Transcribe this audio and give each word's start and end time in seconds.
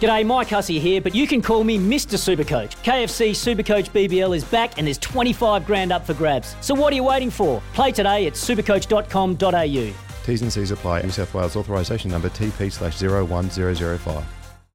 G'day, 0.00 0.24
Mike 0.26 0.48
Hussey 0.48 0.78
here, 0.78 1.00
but 1.00 1.14
you 1.14 1.26
can 1.26 1.40
call 1.40 1.64
me 1.64 1.78
Mr. 1.78 2.16
Supercoach. 2.18 2.72
KFC 2.84 3.30
Supercoach 3.30 3.90
BBL 3.90 4.36
is 4.36 4.44
back 4.44 4.76
and 4.78 4.86
there's 4.86 4.98
25 4.98 5.64
grand 5.66 5.92
up 5.92 6.04
for 6.06 6.14
grabs. 6.14 6.56
So 6.60 6.74
what 6.74 6.92
are 6.92 6.96
you 6.96 7.04
waiting 7.04 7.30
for? 7.30 7.62
Play 7.72 7.92
today 7.92 8.26
at 8.26 8.34
supercoach.com.au. 8.34 9.94
T's 10.24 10.42
and 10.42 10.52
C's 10.52 10.70
apply. 10.70 11.02
New 11.02 11.10
South 11.10 11.32
Wales 11.34 11.56
authorisation 11.56 12.10
number 12.10 12.28
TP 12.30 12.70
slash 12.72 13.00
01005. 13.00 14.24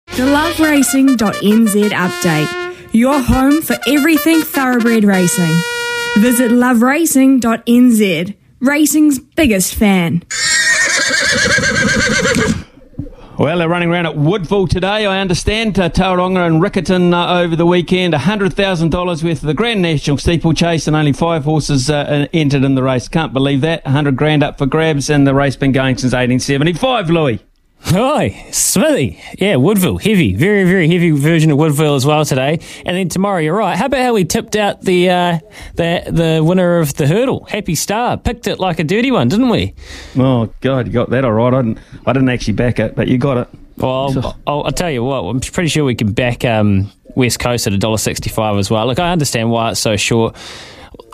The 0.07 0.23
loveracing.nz 0.23 1.89
update. 1.89 2.93
Your 2.93 3.19
home 3.21 3.61
for 3.61 3.77
everything 3.87 4.41
thoroughbred 4.41 5.03
racing. 5.03 5.53
Visit 6.17 6.51
loveracing.nz. 6.51 8.35
Racing's 8.61 9.19
biggest 9.19 9.75
fan. 9.75 10.23
Well, 13.39 13.59
they're 13.59 13.69
running 13.69 13.89
around 13.89 14.05
at 14.05 14.17
Woodville 14.17 14.67
today, 14.67 15.05
I 15.05 15.21
understand. 15.21 15.79
Uh, 15.79 15.89
Tauranga 15.89 16.45
and 16.45 16.61
Riccarton 16.61 17.13
uh, 17.13 17.39
over 17.39 17.55
the 17.55 17.65
weekend. 17.65 18.13
$100,000 18.13 19.23
worth 19.23 19.25
of 19.25 19.47
the 19.47 19.53
Grand 19.53 19.81
National 19.81 20.17
Steeplechase 20.17 20.87
and 20.87 20.95
only 20.95 21.13
five 21.13 21.45
horses 21.45 21.89
uh, 21.89 22.27
entered 22.33 22.65
in 22.65 22.75
the 22.75 22.83
race. 22.83 23.07
Can't 23.07 23.31
believe 23.31 23.61
that. 23.61 23.85
100 23.85 24.17
grand 24.17 24.43
up 24.43 24.57
for 24.57 24.65
grabs 24.65 25.09
and 25.09 25.25
the 25.25 25.33
race 25.33 25.55
been 25.55 25.71
going 25.71 25.95
since 25.95 26.11
1875, 26.11 27.09
Louis. 27.09 27.39
Hi, 27.81 28.45
Smithy. 28.51 29.19
Yeah, 29.39 29.55
Woodville, 29.55 29.97
heavy, 29.97 30.35
very, 30.35 30.63
very 30.65 30.87
heavy 30.87 31.11
version 31.11 31.49
of 31.49 31.57
Woodville 31.57 31.95
as 31.95 32.05
well 32.05 32.23
today. 32.23 32.59
And 32.85 32.95
then 32.95 33.09
tomorrow, 33.09 33.39
you're 33.39 33.55
right. 33.55 33.75
How 33.75 33.85
about 33.85 34.01
how 34.01 34.13
we 34.13 34.25
tipped 34.25 34.55
out 34.55 34.81
the 34.81 35.09
uh, 35.09 35.39
the 35.75 36.03
the 36.07 36.43
winner 36.43 36.77
of 36.79 36.93
the 36.95 37.07
hurdle, 37.07 37.45
Happy 37.45 37.73
Star, 37.75 38.17
picked 38.17 38.47
it 38.47 38.59
like 38.59 38.79
a 38.79 38.83
dirty 38.83 39.11
one, 39.11 39.27
didn't 39.27 39.49
we? 39.49 39.73
Oh 40.17 40.53
God, 40.61 40.87
you 40.87 40.93
got 40.93 41.09
that 41.09 41.25
all 41.25 41.31
right. 41.31 41.53
I 41.53 41.61
didn't, 41.61 41.79
I 42.05 42.13
didn't 42.13 42.29
actually 42.29 42.53
back 42.53 42.79
it, 42.79 42.95
but 42.95 43.07
you 43.07 43.17
got 43.17 43.37
it. 43.37 43.47
Well, 43.77 43.91
I'll, 43.91 44.37
I'll, 44.45 44.63
I'll 44.65 44.71
tell 44.71 44.91
you 44.91 45.03
what. 45.03 45.21
I'm 45.21 45.39
pretty 45.39 45.69
sure 45.69 45.85
we 45.85 45.95
can 45.95 46.11
back 46.11 46.43
um, 46.45 46.91
West 47.15 47.39
Coast 47.39 47.65
at 47.65 47.73
$1.65 47.73 48.59
as 48.59 48.69
well. 48.69 48.85
Look, 48.85 48.99
I 48.99 49.11
understand 49.11 49.49
why 49.51 49.71
it's 49.71 49.79
so 49.79 49.95
short. 49.95 50.35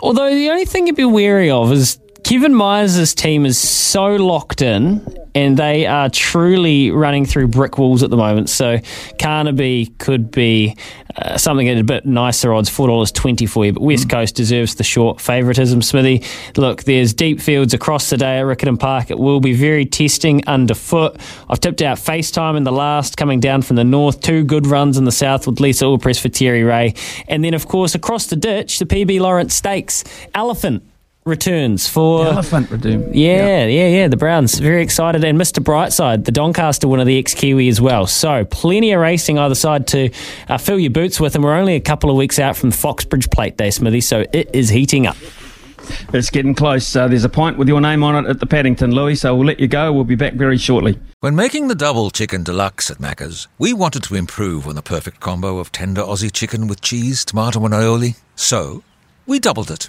Although 0.00 0.34
the 0.34 0.50
only 0.50 0.64
thing 0.64 0.88
you'd 0.88 0.96
be 0.96 1.04
wary 1.04 1.48
of 1.48 1.70
is 1.72 1.98
Kevin 2.24 2.54
Myers' 2.54 3.14
team 3.14 3.46
is 3.46 3.56
so 3.56 4.16
locked 4.16 4.62
in 4.62 5.00
and 5.36 5.58
they 5.58 5.84
are 5.84 6.08
truly 6.08 6.90
running 6.90 7.26
through 7.26 7.46
brick 7.46 7.76
walls 7.76 8.02
at 8.02 8.08
the 8.08 8.16
moment. 8.16 8.48
So 8.48 8.78
Carnaby 9.20 9.92
could 9.98 10.30
be 10.30 10.74
uh, 11.14 11.36
something 11.36 11.68
at 11.68 11.76
a 11.76 11.84
bit 11.84 12.06
nicer 12.06 12.54
odds, 12.54 12.70
$4.20 12.70 13.46
for 13.46 13.66
you. 13.66 13.74
But 13.74 13.82
West 13.82 14.08
Coast 14.08 14.34
deserves 14.34 14.76
the 14.76 14.82
short 14.82 15.20
favouritism, 15.20 15.82
Smithy. 15.82 16.24
Look, 16.56 16.84
there's 16.84 17.12
deep 17.12 17.42
fields 17.42 17.74
across 17.74 18.08
the 18.08 18.16
day 18.16 18.38
at 18.38 18.46
Riccarton 18.46 18.80
Park. 18.80 19.10
It 19.10 19.18
will 19.18 19.40
be 19.40 19.52
very 19.52 19.84
testing 19.84 20.42
underfoot. 20.48 21.20
I've 21.50 21.60
tipped 21.60 21.82
out 21.82 21.98
FaceTime 21.98 22.56
in 22.56 22.64
the 22.64 22.72
last, 22.72 23.18
coming 23.18 23.38
down 23.38 23.60
from 23.60 23.76
the 23.76 23.84
north. 23.84 24.22
Two 24.22 24.42
good 24.42 24.66
runs 24.66 24.96
in 24.96 25.04
the 25.04 25.12
south 25.12 25.46
with 25.46 25.60
Lisa 25.60 25.84
Allpress 25.84 26.18
for 26.18 26.30
Terry 26.30 26.62
Ray. 26.62 26.94
And 27.28 27.44
then, 27.44 27.52
of 27.52 27.68
course, 27.68 27.94
across 27.94 28.28
the 28.28 28.36
ditch, 28.36 28.78
the 28.78 28.86
PB 28.86 29.20
Lawrence 29.20 29.54
Stakes. 29.54 30.02
Elephant 30.32 30.82
returns 31.26 31.88
for 31.88 32.24
the 32.24 32.30
Elephant 32.30 32.70
redeem. 32.70 33.02
yeah, 33.12 33.66
yeah, 33.66 33.88
yeah. 33.88 34.08
The 34.08 34.16
Browns 34.16 34.58
very 34.58 34.82
excited, 34.82 35.24
and 35.24 35.38
Mr. 35.38 35.62
Brightside, 35.62 36.24
the 36.24 36.32
Doncaster 36.32 36.88
winner, 36.88 37.04
the 37.04 37.18
ex 37.18 37.34
Kiwi 37.34 37.68
as 37.68 37.80
well. 37.80 38.06
So 38.06 38.44
plenty 38.44 38.92
of 38.92 39.00
racing 39.00 39.38
either 39.38 39.54
side 39.54 39.86
to 39.88 40.10
uh, 40.48 40.58
fill 40.58 40.78
your 40.78 40.90
boots 40.90 41.20
with, 41.20 41.34
and 41.34 41.44
we're 41.44 41.54
only 41.54 41.74
a 41.74 41.80
couple 41.80 42.08
of 42.10 42.16
weeks 42.16 42.38
out 42.38 42.56
from 42.56 42.70
Foxbridge 42.70 43.28
Plate 43.30 43.56
Day, 43.56 43.70
Smithy. 43.70 44.00
So 44.00 44.24
it 44.32 44.50
is 44.54 44.68
heating 44.68 45.06
up. 45.06 45.16
It's 46.12 46.30
getting 46.30 46.54
close. 46.54 46.96
Uh, 46.96 47.06
there's 47.06 47.24
a 47.24 47.28
pint 47.28 47.58
with 47.58 47.68
your 47.68 47.80
name 47.80 48.02
on 48.02 48.24
it 48.24 48.28
at 48.28 48.40
the 48.40 48.46
Paddington, 48.46 48.92
Louis. 48.92 49.14
So 49.14 49.34
we'll 49.36 49.46
let 49.46 49.60
you 49.60 49.68
go. 49.68 49.92
We'll 49.92 50.04
be 50.04 50.16
back 50.16 50.34
very 50.34 50.58
shortly. 50.58 50.98
When 51.20 51.36
making 51.36 51.68
the 51.68 51.74
double 51.76 52.10
chicken 52.10 52.42
deluxe 52.42 52.90
at 52.90 52.98
Macca's, 52.98 53.46
we 53.58 53.72
wanted 53.72 54.02
to 54.04 54.14
improve 54.16 54.66
on 54.66 54.74
the 54.74 54.82
perfect 54.82 55.20
combo 55.20 55.58
of 55.58 55.70
tender 55.70 56.02
Aussie 56.02 56.32
chicken 56.32 56.66
with 56.66 56.80
cheese, 56.80 57.24
tomato, 57.24 57.64
and 57.64 57.72
aioli. 57.74 58.16
So 58.34 58.82
we 59.26 59.38
doubled 59.38 59.70
it. 59.70 59.88